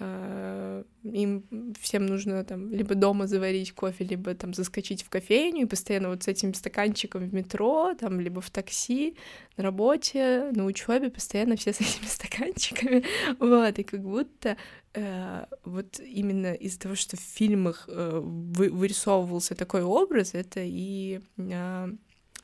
[0.00, 6.08] им всем нужно там либо дома заварить кофе, либо там заскочить в кофейню и постоянно
[6.08, 9.16] вот с этим стаканчиком в метро, там, либо в такси,
[9.56, 13.04] на работе, на учебе, постоянно все с этими стаканчиками,
[13.38, 14.56] вот, и как будто
[14.94, 21.20] э, вот именно из-за того, что в фильмах э, вы, вырисовывался такой образ, это и
[21.36, 21.88] э,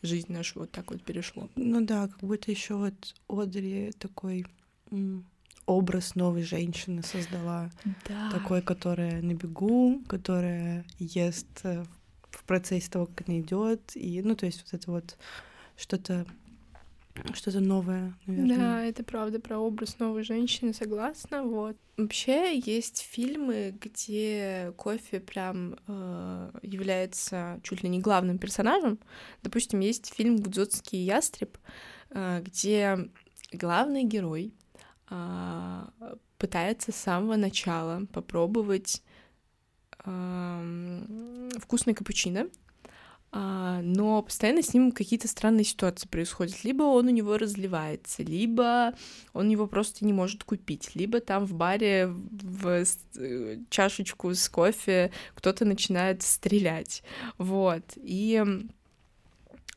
[0.03, 1.49] жизнь нашу вот так вот перешло.
[1.57, 4.47] Ну да, как будто еще вот Одри такой
[5.67, 7.71] образ новой женщины создала.
[8.09, 8.31] Да.
[8.31, 11.85] Такой, которая на бегу, которая ест э,
[12.31, 13.81] в процессе того, как она идет.
[13.95, 15.19] И, ну, то есть вот это вот
[15.77, 16.27] что-то
[17.33, 18.57] что-то новое, наверное.
[18.57, 21.43] Да, это правда про образ новой женщины, согласна.
[21.45, 21.77] Вот.
[21.97, 28.99] Вообще есть фильмы, где кофе прям э, является чуть ли не главным персонажем.
[29.43, 31.57] Допустим, есть фильм «Гудзотский ястреб»,
[32.11, 33.09] э, где
[33.53, 34.53] главный герой
[36.39, 39.03] пытается с самого начала попробовать
[41.59, 42.49] вкусный капучино,
[43.39, 46.65] а, но постоянно с ним какие-то странные ситуации происходят.
[46.65, 48.95] Либо он у него разливается, либо
[49.35, 52.85] он его просто не может купить, либо там в баре в
[53.17, 57.03] э, чашечку с кофе кто-то начинает стрелять.
[57.37, 57.85] Вот.
[57.97, 58.43] И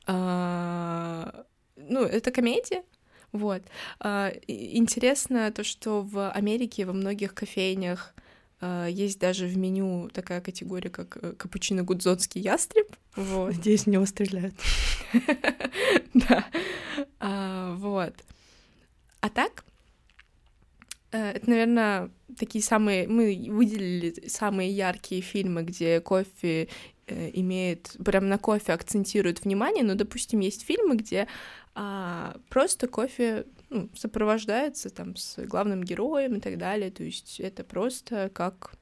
[0.06, 2.84] а, ну, это комедия,
[3.32, 3.62] вот.
[4.00, 8.14] А, интересно то, что в Америке во многих кофейнях
[8.62, 12.88] а, есть даже в меню такая категория, как э, капучино гудзонский ястреб.
[13.16, 13.56] Вот.
[13.56, 14.56] Надеюсь, в него стреляют.
[16.14, 16.46] Да.
[17.20, 18.14] А, вот.
[19.22, 19.64] А так,
[21.12, 23.08] э, это, наверное, такие самые...
[23.08, 26.68] Мы выделили самые яркие фильмы, где кофе
[27.08, 27.96] э, имеет...
[28.04, 31.28] Прям на кофе акцентирует внимание, но, допустим, есть фильмы, где
[31.76, 36.92] а, просто кофе ну, сопровождается там с главным героем и так далее.
[36.92, 38.74] То есть это просто как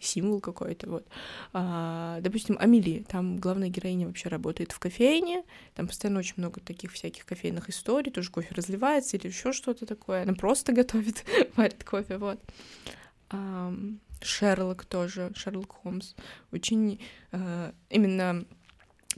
[0.00, 1.06] символ какой-то, вот.
[1.52, 5.44] А, допустим, Амели, там главная героиня вообще работает в кофейне,
[5.74, 10.22] там постоянно очень много таких всяких кофейных историй, тоже кофе разливается или еще что-то такое,
[10.22, 11.24] она просто готовит,
[11.56, 12.40] варит кофе, вот.
[13.30, 13.72] А,
[14.22, 16.14] Шерлок тоже, Шерлок Холмс,
[16.50, 17.00] очень
[17.32, 18.44] э, именно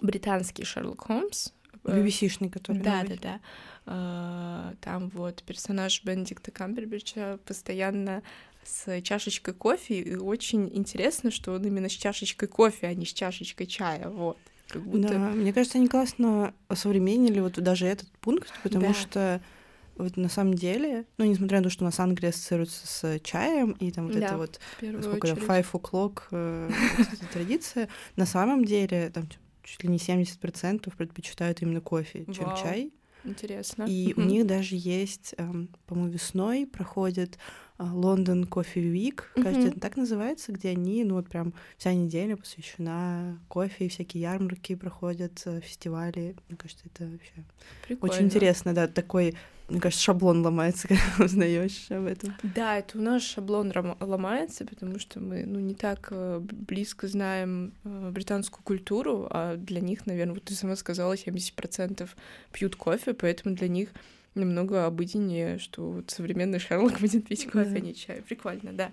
[0.01, 1.53] британский Шерлок Холмс,
[1.91, 2.83] BBC-шный, который.
[2.83, 3.41] Да, да, да.
[3.87, 8.23] А, там вот персонаж Бенедикта Камбербича постоянно
[8.65, 13.13] с чашечкой кофе, и очень интересно, что он именно с чашечкой кофе, а не с
[13.13, 14.39] чашечкой чая, вот.
[14.69, 15.09] Как будто...
[15.09, 18.95] Да, мне кажется, они классно осовременили вот даже этот пункт, потому да.
[18.95, 19.41] что
[19.97, 23.73] вот на самом деле, ну, несмотря на то, что у нас Англия ассоциируется с чаем,
[23.73, 24.61] и там вот да, это вот,
[25.03, 29.29] сколько это, five o'clock, э, вот традиция, на самом деле, там
[29.67, 32.57] чуть ли не 70% предпочитают именно кофе, чем Вау.
[32.57, 32.93] чай.
[33.25, 33.87] Интересно.
[33.89, 37.39] И у них даже есть, эм, по-моему, весной проходит
[37.79, 43.39] Лондон Кофе Вик, кажется, это так называется, где они, ну вот прям вся неделя посвящена
[43.49, 46.37] кофе, и всякие ярмарки проходят, э, фестивали.
[46.49, 47.33] Мне кажется, это вообще
[47.87, 48.15] Прикольно.
[48.15, 49.35] очень интересно, да, такой
[49.69, 52.35] мне кажется, шаблон ломается, когда узнаешь об этом.
[52.43, 57.75] Да, это у нас шаблон ломается, потому что мы ну, не так э, близко знаем
[57.85, 62.09] э, британскую культуру, а для них, наверное, вот ты сама сказала, 70%
[62.53, 63.91] пьют кофе, поэтому для них
[64.35, 67.77] намного обыденнее, что вот современный Шерлок будет пить кофе, да.
[67.77, 68.23] а не чай.
[68.23, 68.93] Прикольно, да.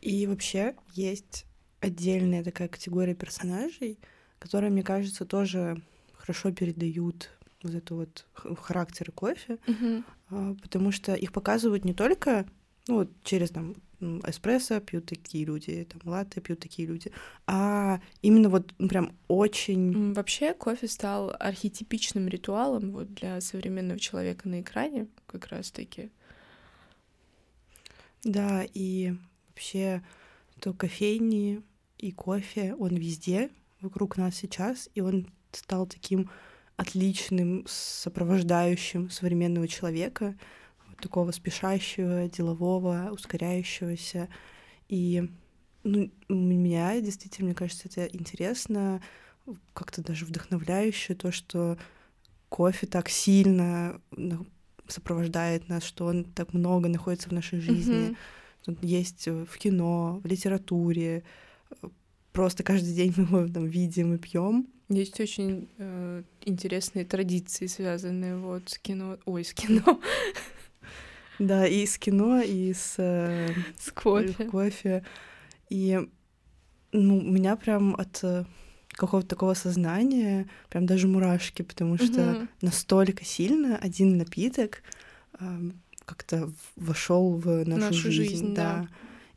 [0.00, 1.46] И вообще есть
[1.80, 3.98] отдельная такая категория персонажей,
[4.38, 5.80] которые, мне кажется, тоже
[6.14, 7.30] хорошо передают
[7.64, 8.26] вот это вот
[8.60, 10.54] характер кофе, угу.
[10.62, 12.46] потому что их показывают не только
[12.86, 17.10] ну, вот через там эспрессо пьют такие люди, там латте пьют такие люди,
[17.46, 20.12] а именно вот прям очень...
[20.12, 26.10] Вообще кофе стал архетипичным ритуалом вот для современного человека на экране как раз-таки.
[28.22, 29.14] Да, и
[29.48, 30.02] вообще
[30.60, 31.62] то кофейни
[31.98, 33.50] и кофе, он везде
[33.80, 36.30] вокруг нас сейчас, и он стал таким
[36.76, 40.36] отличным сопровождающим современного человека,
[41.00, 44.28] такого спешащего, делового, ускоряющегося.
[44.88, 45.30] И
[45.82, 49.02] ну, меня действительно, мне кажется, это интересно,
[49.72, 51.78] как-то даже вдохновляюще, то, что
[52.48, 54.00] кофе так сильно
[54.88, 58.16] сопровождает нас, что он так много находится в нашей жизни.
[58.66, 58.78] Mm-hmm.
[58.82, 61.24] Есть в кино, в литературе.
[62.32, 64.68] Просто каждый день мы его там видим и пьем.
[64.94, 69.18] Есть очень э, интересные традиции, связанные вот с кино.
[69.24, 70.00] Ой, с кино.
[71.40, 74.44] Да, и с кино, и с, э, с кофе.
[74.44, 75.04] кофе.
[75.68, 76.00] И
[76.92, 78.44] ну, у меня прям от э,
[78.90, 82.48] какого-то такого сознания прям даже мурашки, потому что mm-hmm.
[82.62, 84.84] настолько сильно один напиток
[85.40, 85.60] э,
[86.04, 88.82] как-то вошел в нашу, нашу жизнь, жизнь да.
[88.82, 88.88] да.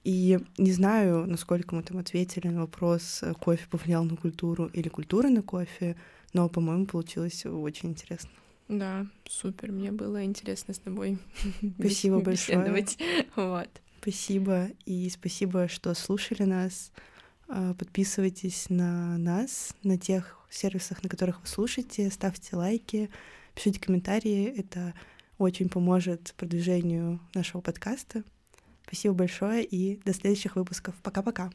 [0.07, 4.87] И не знаю, насколько мы там ответили на вопрос, э, кофе повлиял на культуру или
[4.87, 5.97] культура на кофе,
[6.31, 8.29] но, по-моему, получилось очень интересно.
[8.69, 11.17] Да, супер, мне было интересно с тобой
[11.77, 12.85] Спасибо большое.
[13.35, 13.67] Вот.
[13.99, 16.93] Спасибо, и спасибо, что слушали нас.
[17.49, 23.09] А, подписывайтесь на нас, на тех сервисах, на которых вы слушаете, ставьте лайки,
[23.55, 24.93] пишите комментарии, это
[25.37, 28.23] очень поможет продвижению нашего подкаста.
[28.87, 30.95] Спасибо большое и до следующих выпусков.
[31.03, 31.51] Пока-пока.